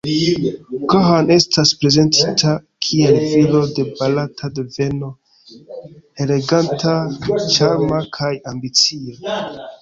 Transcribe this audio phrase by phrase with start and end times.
[0.93, 2.53] Khan estas prezentita
[2.85, 5.11] kiel viro de barata deveno,
[6.27, 6.95] eleganta,
[7.59, 9.39] ĉarma kaj ambicia.